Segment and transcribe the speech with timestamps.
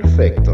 [0.00, 0.52] perfecto.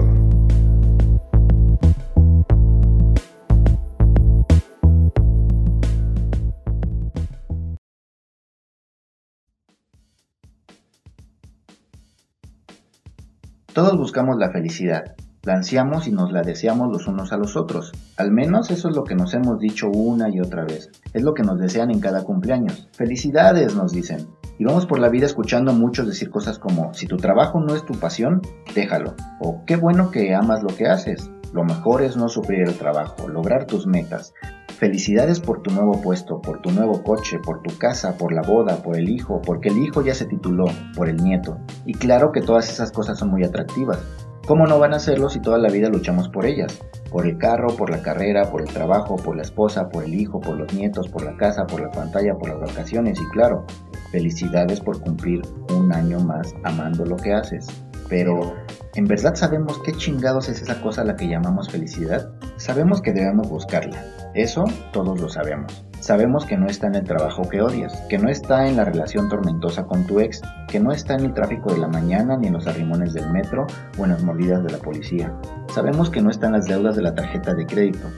[13.74, 17.90] Todos buscamos la felicidad, la ansiamos y nos la deseamos los unos a los otros.
[18.16, 20.90] Al menos eso es lo que nos hemos dicho una y otra vez.
[21.12, 22.88] Es lo que nos desean en cada cumpleaños.
[22.92, 24.28] Felicidades, nos dicen.
[24.58, 27.74] Y vamos por la vida escuchando a muchos decir cosas como, si tu trabajo no
[27.74, 28.42] es tu pasión,
[28.74, 29.14] déjalo.
[29.40, 31.30] O qué bueno que amas lo que haces.
[31.52, 34.32] Lo mejor es no sufrir el trabajo, lograr tus metas.
[34.78, 38.82] Felicidades por tu nuevo puesto, por tu nuevo coche, por tu casa, por la boda,
[38.82, 40.64] por el hijo, porque el hijo ya se tituló,
[40.96, 41.58] por el nieto.
[41.84, 43.98] Y claro que todas esas cosas son muy atractivas,
[44.46, 46.80] ¿Cómo no van a hacerlo si toda la vida luchamos por ellas?
[47.12, 50.40] Por el carro, por la carrera, por el trabajo, por la esposa, por el hijo,
[50.40, 53.64] por los nietos, por la casa, por la pantalla, por las vacaciones y claro,
[54.12, 55.42] felicidades por cumplir
[55.74, 57.66] un año más amando lo que haces.
[58.08, 58.54] Pero,
[58.94, 62.30] ¿en verdad sabemos qué chingados es esa cosa a la que llamamos felicidad?
[62.58, 64.04] Sabemos que debemos buscarla.
[64.34, 65.84] Eso todos lo sabemos.
[66.00, 69.28] Sabemos que no está en el trabajo que odias, que no está en la relación
[69.28, 72.54] tormentosa con tu ex, que no está en el tráfico de la mañana, ni en
[72.54, 73.66] los arrimones del metro
[73.96, 75.32] o en las mordidas de la policía.
[75.72, 78.08] Sabemos que no está en las deudas de la tarjeta de crédito,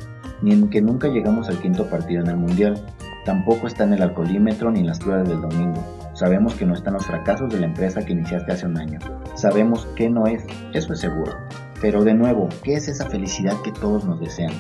[0.41, 2.83] ni en que nunca llegamos al quinto partido en el mundial.
[3.25, 5.83] Tampoco está en el alcoholímetro ni en las pruebas del domingo.
[6.13, 8.99] Sabemos que no están los fracasos de la empresa que iniciaste hace un año.
[9.35, 10.45] Sabemos que no es,
[10.75, 11.33] eso es seguro.
[11.81, 14.53] Pero de nuevo, ¿qué es esa felicidad que todos nos desean?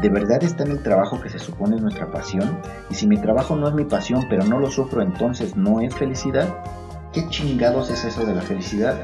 [0.00, 2.60] ¿De verdad está en el trabajo que se supone es nuestra pasión?
[2.90, 5.94] Y si mi trabajo no es mi pasión, pero no lo sufro, entonces no es
[5.94, 6.48] felicidad?
[7.12, 8.96] ¿Qué chingados es eso de la felicidad?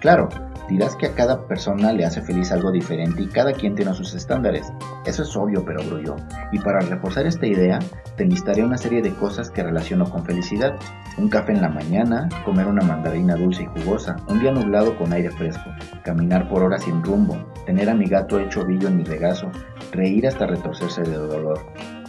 [0.00, 0.28] Claro,
[0.68, 4.14] dirás que a cada persona le hace feliz algo diferente y cada quien tiene sus
[4.14, 4.72] estándares.
[5.04, 6.16] Eso es obvio, pero grullo.
[6.52, 7.78] Y para reforzar esta idea,
[8.16, 10.74] te listaré una serie de cosas que relaciono con felicidad.
[11.18, 15.12] Un café en la mañana, comer una mandarina dulce y jugosa, un día nublado con
[15.12, 15.70] aire fresco,
[16.02, 17.36] caminar por horas sin rumbo,
[17.66, 19.50] tener a mi gato hecho ovillo en mi regazo,
[19.92, 21.60] reír hasta retorcerse de dolor,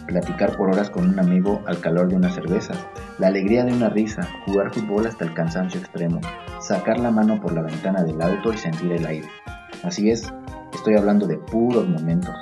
[0.06, 2.78] platicar por horas con un amigo al calor de unas cervezas,
[3.18, 6.20] la alegría de una risa, jugar fútbol hasta el cansancio extremo,
[6.60, 9.28] sacar la mano por la ventana del auto y sentir el aire.
[9.82, 10.32] Así es,
[10.74, 12.34] estoy hablando de puros momentos.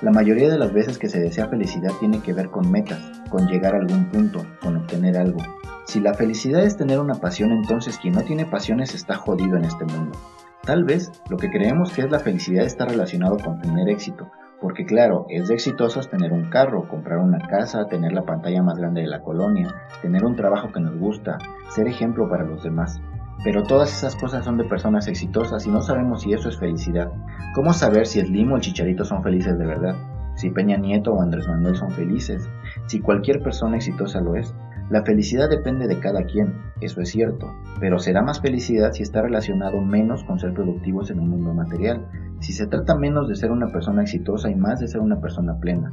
[0.00, 3.46] La mayoría de las veces que se desea felicidad tiene que ver con metas, con
[3.46, 5.38] llegar a algún punto, con obtener algo.
[5.86, 9.64] Si la felicidad es tener una pasión, entonces quien no tiene pasiones está jodido en
[9.64, 10.18] este mundo.
[10.62, 14.30] Tal vez lo que creemos que es la felicidad está relacionado con tener éxito,
[14.62, 18.78] porque claro, es de exitosos tener un carro, comprar una casa, tener la pantalla más
[18.78, 21.36] grande de la colonia, tener un trabajo que nos gusta,
[21.68, 23.02] ser ejemplo para los demás.
[23.42, 27.10] Pero todas esas cosas son de personas exitosas y no sabemos si eso es felicidad.
[27.56, 29.96] ¿Cómo saber si Slim o el Chicharito son felices de verdad?
[30.36, 32.48] Si Peña Nieto o Andrés Manuel son felices?
[32.86, 34.54] Si cualquier persona exitosa lo es.
[34.90, 39.22] La felicidad depende de cada quien, eso es cierto, pero será más felicidad si está
[39.22, 42.06] relacionado menos con ser productivos en un mundo material,
[42.42, 45.58] si se trata menos de ser una persona exitosa y más de ser una persona
[45.58, 45.92] plena.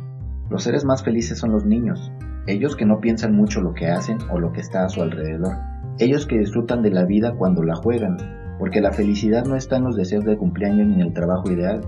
[0.50, 2.12] Los seres más felices son los niños,
[2.48, 5.56] ellos que no piensan mucho lo que hacen o lo que está a su alrededor,
[6.00, 8.18] ellos que disfrutan de la vida cuando la juegan,
[8.58, 11.82] porque la felicidad no está en los deseos de cumpleaños ni en el trabajo ideal,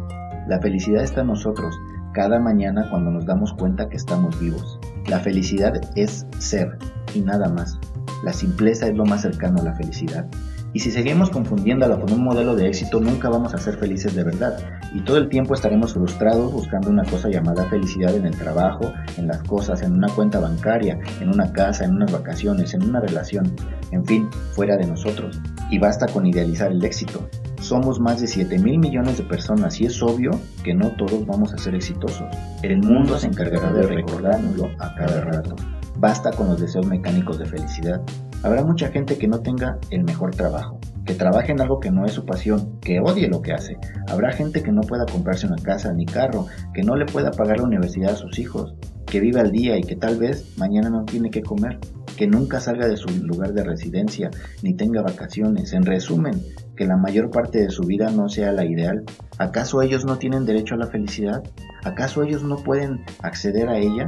[0.47, 1.75] la felicidad está en nosotros,
[2.13, 4.79] cada mañana cuando nos damos cuenta que estamos vivos.
[5.07, 6.77] La felicidad es ser
[7.15, 7.79] y nada más.
[8.23, 10.27] La simpleza es lo más cercano a la felicidad.
[10.73, 14.23] Y si seguimos confundiéndola con un modelo de éxito, nunca vamos a ser felices de
[14.23, 14.57] verdad.
[14.93, 19.27] Y todo el tiempo estaremos frustrados buscando una cosa llamada felicidad en el trabajo, en
[19.27, 23.53] las cosas, en una cuenta bancaria, en una casa, en unas vacaciones, en una relación,
[23.91, 25.41] en fin, fuera de nosotros.
[25.69, 27.27] Y basta con idealizar el éxito.
[27.59, 30.31] Somos más de 7 mil millones de personas y es obvio
[30.63, 32.27] que no todos vamos a ser exitosos.
[32.63, 35.55] El mundo se encargará de recordárnoslo a cada rato.
[35.97, 38.01] Basta con los deseos mecánicos de felicidad.
[38.43, 42.05] Habrá mucha gente que no tenga el mejor trabajo, que trabaje en algo que no
[42.05, 43.77] es su pasión, que odie lo que hace.
[44.07, 47.59] Habrá gente que no pueda comprarse una casa ni carro, que no le pueda pagar
[47.59, 48.73] la universidad a sus hijos,
[49.05, 51.79] que vive al día y que tal vez mañana no tiene que comer,
[52.17, 54.31] que nunca salga de su lugar de residencia
[54.63, 55.73] ni tenga vacaciones.
[55.73, 56.41] En resumen,
[56.75, 59.03] que la mayor parte de su vida no sea la ideal.
[59.37, 61.43] ¿Acaso ellos no tienen derecho a la felicidad?
[61.83, 64.05] ¿Acaso ellos no pueden acceder a ella?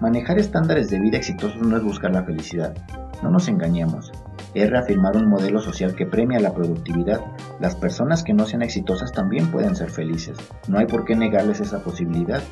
[0.00, 2.74] Manejar estándares de vida exitosos no es buscar la felicidad.
[3.22, 4.12] No nos engañemos.
[4.54, 7.20] Es reafirmar un modelo social que premia la productividad.
[7.60, 10.36] Las personas que no sean exitosas también pueden ser felices.
[10.68, 12.42] No hay por qué negarles esa posibilidad.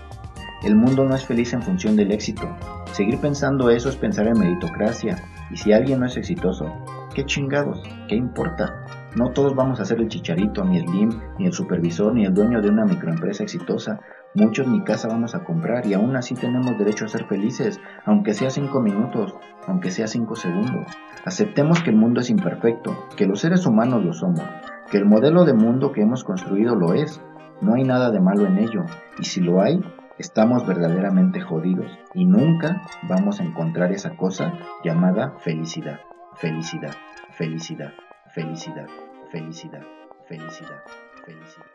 [0.62, 2.49] El mundo no es feliz en función del éxito.
[2.93, 5.22] Seguir pensando eso es pensar en meritocracia.
[5.50, 6.73] Y si alguien no es exitoso,
[7.14, 7.82] ¿qué chingados?
[8.08, 8.84] ¿Qué importa?
[9.16, 12.34] No todos vamos a ser el chicharito, ni el Slim, ni el supervisor, ni el
[12.34, 14.00] dueño de una microempresa exitosa.
[14.35, 18.32] Muchos ni casa vamos a comprar y aún así tenemos derecho a ser felices, aunque
[18.32, 19.35] sea cinco minutos,
[19.67, 20.87] aunque sea cinco segundos.
[21.25, 24.44] Aceptemos que el mundo es imperfecto, que los seres humanos lo somos,
[24.88, 27.21] que el modelo de mundo que hemos construido lo es.
[27.61, 28.87] No hay nada de malo en ello,
[29.19, 29.82] y si lo hay,
[30.17, 34.53] estamos verdaderamente jodidos y nunca vamos a encontrar esa cosa
[34.85, 36.00] llamada felicidad,
[36.37, 36.94] felicidad,
[37.33, 37.93] felicidad,
[38.33, 38.87] felicidad,
[39.31, 39.83] felicidad,
[40.29, 40.83] felicidad,
[41.25, 41.67] felicidad.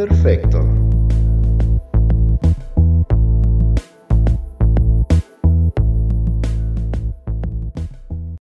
[0.00, 0.79] Imperfecto.